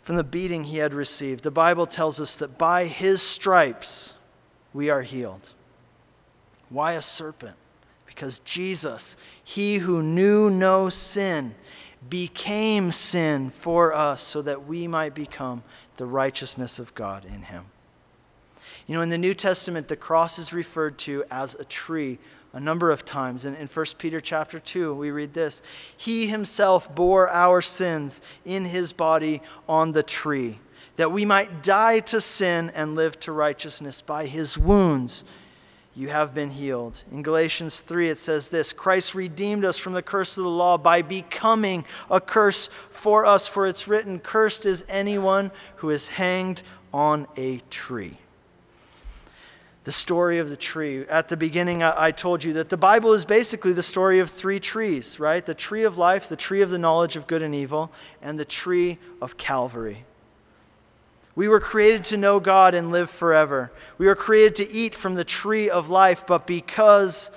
[0.00, 1.44] from the beating he had received.
[1.44, 4.14] The Bible tells us that by his stripes
[4.72, 5.50] we are healed.
[6.70, 7.56] Why a serpent?
[8.06, 11.54] Because Jesus, he who knew no sin,
[12.08, 15.62] became sin for us so that we might become
[15.96, 17.66] the righteousness of God in him.
[18.88, 22.18] You know, in the New Testament, the cross is referred to as a tree
[22.54, 23.44] a number of times.
[23.44, 25.62] In, in 1 Peter chapter 2, we read this
[25.94, 30.58] He himself bore our sins in his body on the tree,
[30.96, 34.00] that we might die to sin and live to righteousness.
[34.00, 35.22] By his wounds,
[35.94, 37.04] you have been healed.
[37.12, 40.78] In Galatians 3, it says this Christ redeemed us from the curse of the law
[40.78, 46.62] by becoming a curse for us, for it's written, Cursed is anyone who is hanged
[46.90, 48.16] on a tree
[49.88, 51.06] the story of the tree.
[51.08, 54.60] At the beginning, I, told you that the Bible is basically the story of three
[54.60, 55.42] trees, right?
[55.42, 58.44] The tree of life, the tree of the knowledge of good and evil, and the
[58.44, 60.04] tree of Calvary.
[61.34, 63.72] We were created to know God and live forever.
[63.96, 67.30] We were created to eat from the tree of life, but because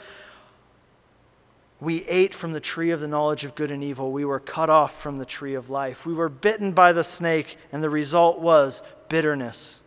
[1.80, 4.70] we ate from the tree of the knowledge of good and evil, we were cut
[4.70, 6.06] off from the tree of life.
[6.06, 9.81] We were bitten by the snake, and the result was bitterness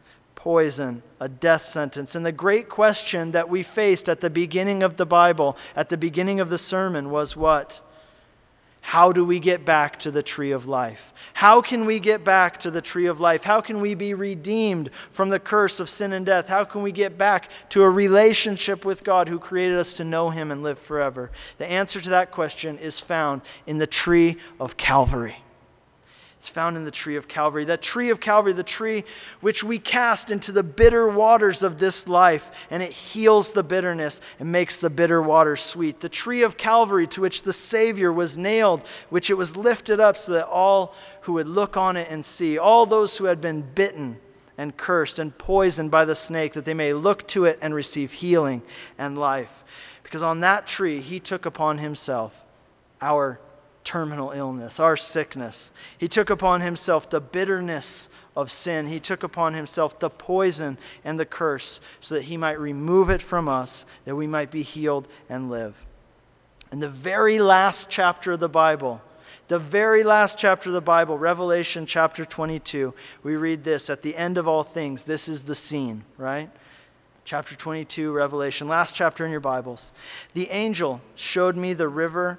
[0.44, 2.14] poison, a death sentence.
[2.14, 5.96] And the great question that we faced at the beginning of the Bible, at the
[5.96, 7.80] beginning of the sermon, was what?
[8.82, 11.14] How do we get back to the tree of life?
[11.32, 13.42] How can we get back to the tree of life?
[13.42, 16.46] How can we be redeemed from the curse of sin and death?
[16.46, 20.28] How can we get back to a relationship with God who created us to know
[20.28, 21.30] Him and live forever?
[21.56, 25.38] The answer to that question is found in the tree of Calvary.
[26.44, 27.64] It's found in the tree of Calvary.
[27.64, 29.04] That tree of Calvary, the tree
[29.40, 34.20] which we cast into the bitter waters of this life, and it heals the bitterness
[34.38, 36.00] and makes the bitter water sweet.
[36.00, 40.18] The tree of Calvary to which the Savior was nailed, which it was lifted up
[40.18, 43.62] so that all who would look on it and see, all those who had been
[43.62, 44.18] bitten
[44.58, 48.12] and cursed and poisoned by the snake, that they may look to it and receive
[48.12, 48.60] healing
[48.98, 49.64] and life.
[50.02, 52.44] Because on that tree, he took upon himself
[53.00, 53.40] our
[53.84, 55.70] terminal illness, our sickness.
[55.96, 58.86] He took upon himself the bitterness of sin.
[58.86, 63.22] He took upon himself the poison and the curse so that he might remove it
[63.22, 65.84] from us, that we might be healed and live.
[66.72, 69.02] In the very last chapter of the Bible,
[69.48, 74.16] the very last chapter of the Bible, Revelation chapter 22, we read this at the
[74.16, 75.04] end of all things.
[75.04, 76.50] This is the scene, right?
[77.26, 79.92] Chapter 22, Revelation, last chapter in your Bibles.
[80.32, 82.38] The angel showed me the river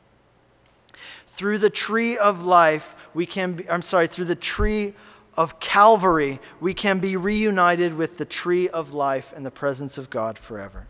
[1.31, 4.93] Through the tree of life, we can be, I'm sorry, through the tree
[5.37, 10.09] of Calvary, we can be reunited with the tree of life and the presence of
[10.09, 10.87] God forever.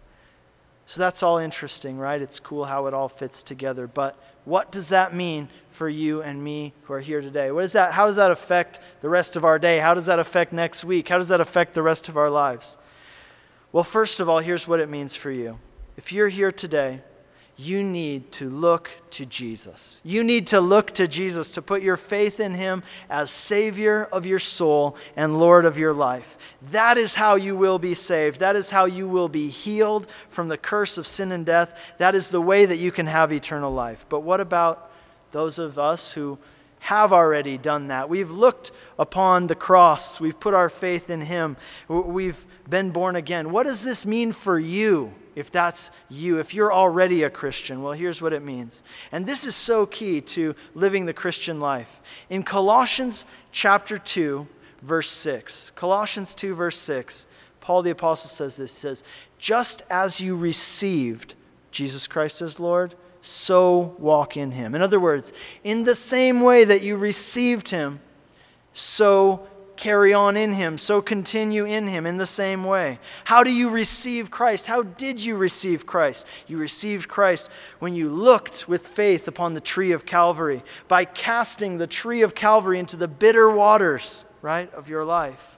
[0.88, 2.20] So that's all interesting, right?
[2.20, 3.86] It's cool how it all fits together.
[3.86, 7.52] But what does that mean for you and me who are here today?
[7.52, 9.78] What is that, how does that affect the rest of our day?
[9.78, 11.08] How does that affect next week?
[11.08, 12.80] How does that affect the rest of our lives?
[13.72, 15.60] Well, first of all, here's what it means for you.
[15.98, 17.02] If you're here today
[17.58, 20.02] you need to look to Jesus.
[20.04, 24.26] You need to look to Jesus to put your faith in him as Savior of
[24.26, 26.38] your soul and Lord of your life.
[26.72, 28.40] That is how you will be saved.
[28.40, 31.94] That is how you will be healed from the curse of sin and death.
[31.98, 34.06] That is the way that you can have eternal life.
[34.10, 34.92] But what about
[35.32, 36.38] those of us who
[36.82, 38.10] have already done that.
[38.10, 40.20] We've looked upon the cross.
[40.20, 41.56] We've put our faith in Him.
[41.88, 43.52] We've been born again.
[43.52, 45.14] What does this mean for you?
[45.36, 48.84] If that's you, if you're already a Christian, well, here's what it means.
[49.12, 52.02] And this is so key to living the Christian life.
[52.30, 54.48] In Colossians chapter 2,
[54.82, 57.28] verse 6, Colossians 2, verse 6,
[57.62, 59.04] Paul the Apostle says this He says,
[59.38, 61.36] Just as you received
[61.72, 64.76] Jesus Christ as Lord, so walk in him.
[64.76, 65.32] In other words,
[65.64, 68.00] in the same way that you received him,
[68.74, 69.48] so
[69.82, 73.00] carry on in him, so continue in him in the same way.
[73.24, 74.68] How do you receive Christ?
[74.68, 76.28] How did you receive Christ?
[76.46, 81.80] You received Christ when you looked with faith upon the tree of Calvary, by casting
[81.80, 85.51] the tree of Calvary into the bitter waters, right, of your life.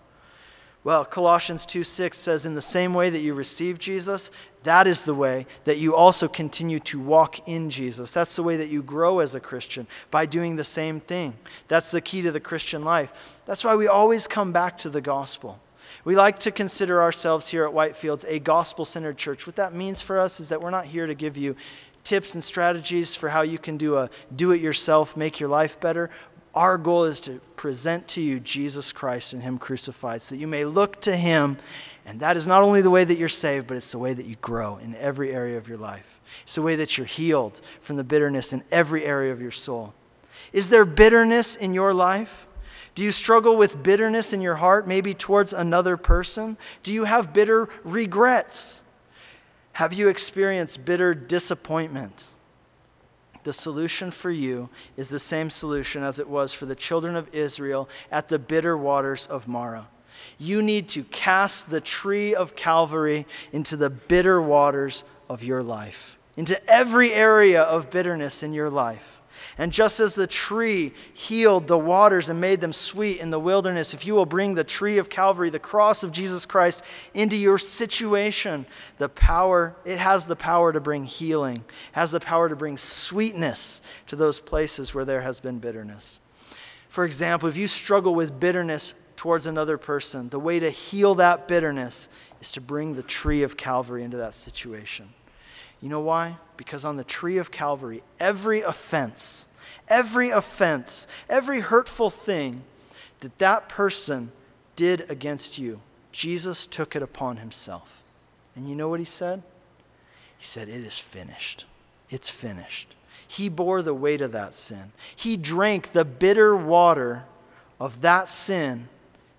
[0.84, 4.32] Well, Colossians 2 6 says, In the same way that you received Jesus,
[4.64, 8.12] that is the way that you also continue to walk in Jesus.
[8.12, 11.36] That's the way that you grow as a Christian, by doing the same thing.
[11.68, 13.42] That's the key to the Christian life.
[13.46, 15.60] That's why we always come back to the gospel.
[16.06, 19.48] We like to consider ourselves here at Whitefields a gospel centered church.
[19.48, 21.56] What that means for us is that we're not here to give you
[22.04, 25.80] tips and strategies for how you can do a do it yourself, make your life
[25.80, 26.10] better.
[26.54, 30.48] Our goal is to present to you Jesus Christ and Him crucified so that you
[30.48, 31.58] may look to Him.
[32.06, 34.26] And that is not only the way that you're saved, but it's the way that
[34.26, 36.20] you grow in every area of your life.
[36.44, 39.94] It's the way that you're healed from the bitterness in every area of your soul.
[40.52, 42.46] Is there bitterness in your life?
[42.96, 46.58] Do you struggle with bitterness in your heart, maybe towards another person?
[46.84, 48.84] Do you have bitter regrets?
[49.74, 52.28] Have you experienced bitter disappointment?
[53.44, 57.34] The solution for you is the same solution as it was for the children of
[57.34, 59.88] Israel at the bitter waters of Marah.
[60.38, 66.18] You need to cast the tree of Calvary into the bitter waters of your life,
[66.38, 69.22] into every area of bitterness in your life.
[69.58, 73.94] And just as the tree healed the waters and made them sweet in the wilderness,
[73.94, 77.58] if you will bring the tree of Calvary, the cross of Jesus Christ, into your
[77.58, 78.66] situation,
[78.98, 83.82] the power, it has the power to bring healing, has the power to bring sweetness
[84.08, 86.20] to those places where there has been bitterness.
[86.90, 91.48] For example, if you struggle with bitterness towards another person, the way to heal that
[91.48, 92.10] bitterness
[92.42, 95.10] is to bring the tree of Calvary into that situation.
[95.84, 96.38] You know why?
[96.56, 99.50] Because on the tree of Calvary, every offense,
[99.90, 102.64] every offense, every hurtful thing
[103.20, 104.32] that that person
[104.78, 105.82] did against you,
[106.14, 108.02] Jesus took it upon himself.
[108.56, 109.44] And you know what he said?
[110.38, 111.66] He said, It is finished.
[112.10, 112.96] It's finished.
[113.28, 114.94] He bore the weight of that sin.
[115.14, 117.26] He drank the bitter water
[117.78, 118.88] of that sin,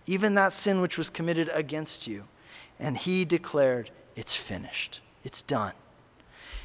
[0.04, 2.24] even that sin which was committed against you.
[2.78, 5.00] And he declared, It's finished.
[5.22, 5.72] It's done.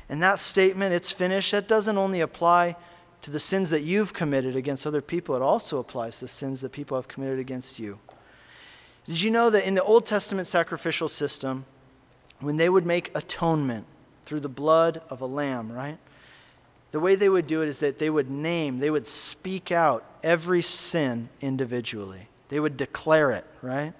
[0.09, 2.75] And that statement, it's finished, that doesn't only apply
[3.21, 6.71] to the sins that you've committed against other people, it also applies to sins that
[6.71, 7.99] people have committed against you.
[9.05, 11.65] Did you know that in the Old Testament sacrificial system,
[12.39, 13.85] when they would make atonement
[14.25, 15.97] through the blood of a lamb, right?
[16.91, 20.05] The way they would do it is that they would name, they would speak out
[20.23, 22.29] every sin individually.
[22.49, 23.93] They would declare it, right?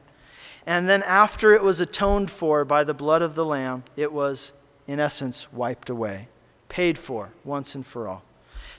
[0.66, 4.53] And then after it was atoned for by the blood of the lamb, it was
[4.90, 6.28] in essence, wiped away,
[6.68, 8.24] paid for once and for all.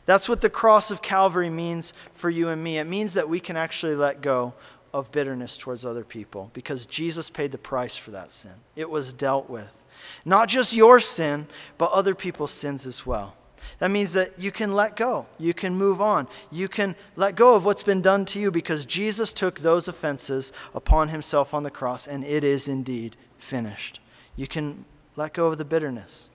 [0.07, 2.79] That's what the cross of Calvary means for you and me.
[2.79, 4.53] It means that we can actually let go
[4.93, 8.55] of bitterness towards other people because Jesus paid the price for that sin.
[8.75, 9.85] It was dealt with.
[10.25, 11.47] Not just your sin,
[11.79, 13.37] but other people's sins as well.
[13.79, 15.27] That means that you can let go.
[15.39, 16.27] You can move on.
[16.51, 20.53] You can let go of what's been done to you because Jesus took those offenses
[20.75, 24.01] upon himself on the cross, and it is indeed finished.
[24.35, 24.87] You can
[25.17, 26.31] let go of the bitterness.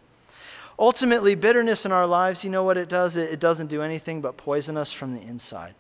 [0.78, 3.15] Ultimately, bitterness in our lives, you know what it does?
[3.15, 5.73] It, it doesn't do anything but poison us from the inside.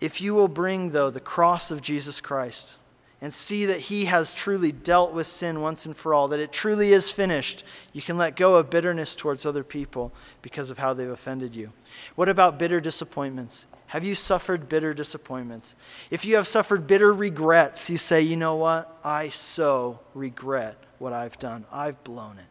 [0.00, 2.76] If you will bring, though, the cross of Jesus Christ,
[3.22, 6.52] and see that He has truly dealt with sin once and for all, that it
[6.52, 10.12] truly is finished, you can let go of bitterness towards other people
[10.42, 11.72] because of how they've offended you.
[12.16, 13.66] What about bitter disappointments?
[13.86, 15.74] Have you suffered bitter disappointments?
[16.10, 18.98] If you have suffered bitter regrets, you say, you know what?
[19.02, 21.66] I so regret what I've done.
[21.70, 22.46] I've blown it.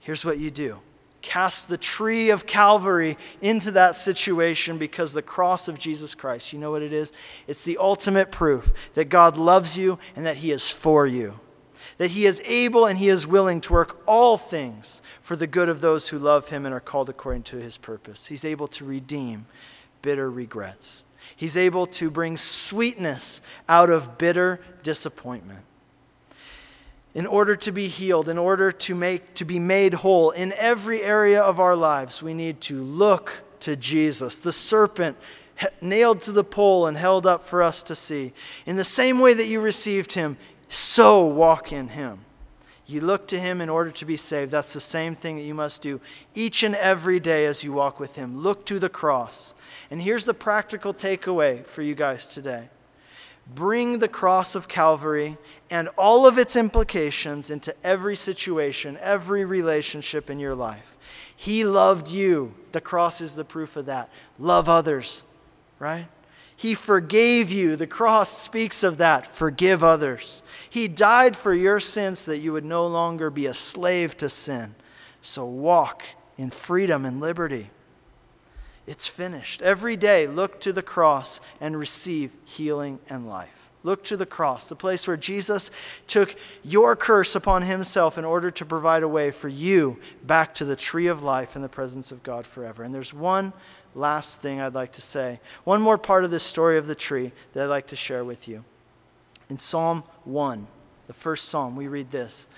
[0.00, 0.80] Here's what you do
[1.22, 6.58] cast the tree of Calvary into that situation because the cross of Jesus Christ, you
[6.58, 7.12] know what it is?
[7.46, 11.38] It's the ultimate proof that God loves you and that He is for you.
[11.98, 15.68] That He is able and He is willing to work all things for the good
[15.68, 18.26] of those who love Him and are called according to His purpose.
[18.26, 19.44] He's able to redeem
[20.00, 21.04] bitter regrets,
[21.36, 25.64] He's able to bring sweetness out of bitter disappointment
[27.14, 31.02] in order to be healed, in order to, make, to be made whole in every
[31.02, 35.16] area of our lives, we need to look to Jesus, the serpent
[35.80, 38.32] nailed to the pole and held up for us to see.
[38.64, 40.36] In the same way that you received him,
[40.68, 42.20] so walk in him.
[42.86, 44.50] You look to him in order to be saved.
[44.50, 46.00] That's the same thing that you must do
[46.34, 48.42] each and every day as you walk with him.
[48.42, 49.54] Look to the cross.
[49.90, 52.68] And here's the practical takeaway for you guys today
[53.54, 55.36] bring the cross of Calvary
[55.70, 60.96] and all of its implications into every situation, every relationship in your life.
[61.34, 62.54] He loved you.
[62.72, 64.10] The cross is the proof of that.
[64.38, 65.24] Love others,
[65.78, 66.06] right?
[66.54, 67.76] He forgave you.
[67.76, 69.26] The cross speaks of that.
[69.26, 70.42] Forgive others.
[70.68, 74.28] He died for your sins so that you would no longer be a slave to
[74.28, 74.74] sin.
[75.22, 76.04] So walk
[76.36, 77.70] in freedom and liberty.
[78.86, 79.62] It's finished.
[79.62, 83.60] Every day, look to the cross and receive healing and life.
[83.82, 85.70] Look to the cross, the place where Jesus
[86.06, 90.66] took your curse upon himself in order to provide a way for you back to
[90.66, 92.82] the tree of life in the presence of God forever.
[92.82, 93.54] And there's one
[93.94, 95.40] last thing I'd like to say.
[95.64, 98.48] One more part of this story of the tree that I'd like to share with
[98.48, 98.64] you.
[99.48, 100.66] In Psalm 1,
[101.06, 102.48] the first psalm, we read this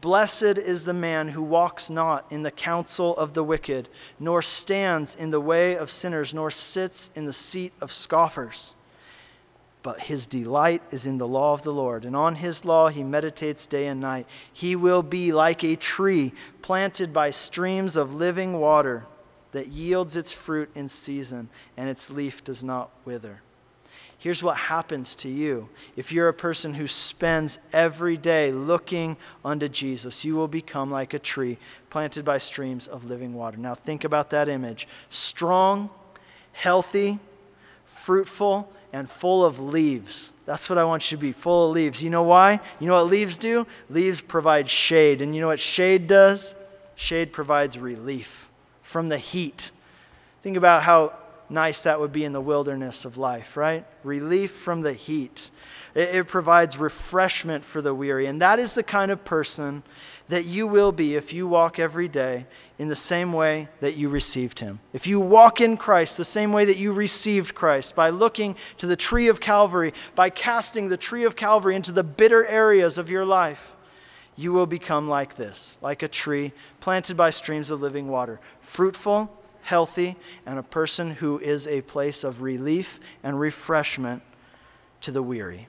[0.00, 3.88] Blessed is the man who walks not in the counsel of the wicked,
[4.18, 8.74] nor stands in the way of sinners, nor sits in the seat of scoffers.
[9.82, 13.02] But his delight is in the law of the Lord, and on his law he
[13.02, 14.26] meditates day and night.
[14.52, 16.32] He will be like a tree
[16.62, 19.06] planted by streams of living water
[19.52, 23.42] that yields its fruit in season, and its leaf does not wither.
[24.24, 25.68] Here's what happens to you.
[25.96, 31.12] If you're a person who spends every day looking unto Jesus, you will become like
[31.12, 31.58] a tree
[31.90, 33.58] planted by streams of living water.
[33.58, 35.90] Now, think about that image strong,
[36.52, 37.18] healthy,
[37.84, 40.32] fruitful, and full of leaves.
[40.46, 42.02] That's what I want you to be full of leaves.
[42.02, 42.60] You know why?
[42.80, 43.66] You know what leaves do?
[43.90, 45.20] Leaves provide shade.
[45.20, 46.54] And you know what shade does?
[46.94, 48.48] Shade provides relief
[48.80, 49.70] from the heat.
[50.40, 51.12] Think about how
[51.54, 53.86] nice that would be in the wilderness of life, right?
[54.02, 55.50] Relief from the heat.
[55.94, 58.26] It, it, provides refreshment for the weary.
[58.26, 59.84] And that is the kind of person
[60.28, 62.46] that you will be if you walk every day
[62.78, 64.80] in the same way that you received him.
[64.92, 68.86] If you walk in Christ the same way that you received Christ, by looking to
[68.86, 73.08] the tree of Calvary, by casting the tree of Calvary into the bitter areas of
[73.08, 73.76] your life,
[74.36, 79.30] you will become like this, like a tree planted by streams of living water, fruitful
[79.64, 80.14] healthy,
[80.46, 84.22] and a person who is a place of relief and refreshment
[85.00, 85.68] to the weary.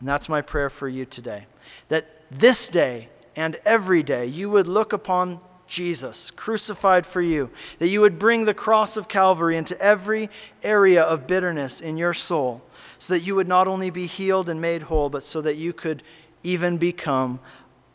[0.00, 1.46] And that's my prayer for you today.
[1.88, 7.88] That this day and every day you would look upon Jesus crucified for you, that
[7.88, 10.30] you would bring the cross of Calvary into every
[10.62, 12.62] area of bitterness in your soul,
[12.98, 15.72] so that you would not only be healed and made whole, but so that you
[15.72, 16.02] could
[16.42, 17.40] even become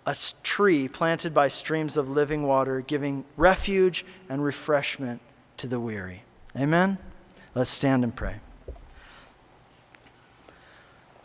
[0.05, 5.21] a tree planted by streams of living water, giving refuge and refreshment
[5.57, 6.23] to the weary.
[6.57, 6.97] Amen?
[7.53, 8.37] Let's stand and pray.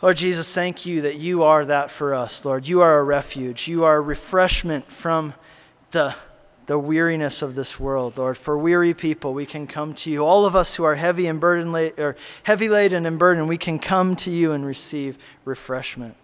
[0.03, 2.69] Lord Jesus, thank you that you are that for us, Lord.
[2.69, 3.67] You are a refuge.
[3.67, 5.33] You are a refreshment from
[5.93, 6.15] the,
[6.67, 8.37] the weariness of this world, Lord.
[8.37, 10.23] For weary people, we can come to you.
[10.23, 13.79] All of us who are heavy and burden or heavy laden and burdened, we can
[13.79, 15.17] come to you and receive
[15.47, 16.15] refreshment.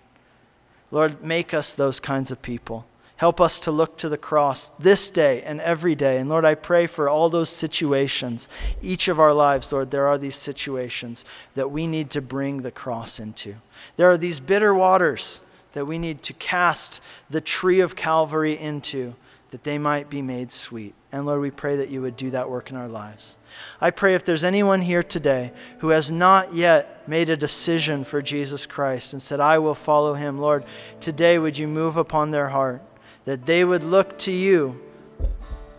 [0.92, 2.86] Lord, make us those kinds of people.
[3.16, 6.18] Help us to look to the cross this day and every day.
[6.18, 8.48] And Lord, I pray for all those situations.
[8.82, 11.24] Each of our lives, Lord, there are these situations
[11.54, 13.54] that we need to bring the cross into.
[13.96, 15.40] There are these bitter waters
[15.72, 19.14] that we need to cast the tree of Calvary into
[19.52, 20.94] that they might be made sweet.
[21.12, 23.36] And Lord, we pray that you would do that work in our lives.
[23.82, 28.22] I pray if there's anyone here today who has not yet made a decision for
[28.22, 30.64] Jesus Christ and said, I will follow him, Lord,
[31.00, 32.82] today would you move upon their heart
[33.26, 34.80] that they would look to you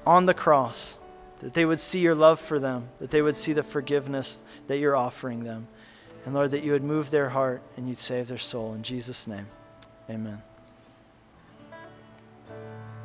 [0.06, 1.00] on the cross,
[1.42, 4.78] that they would see your love for them, that they would see the forgiveness that
[4.78, 5.68] you're offering them.
[6.26, 8.76] And Lord, that you would move their heart and you'd save their soul.
[8.76, 9.48] In Jesus' name,
[10.08, 10.44] amen.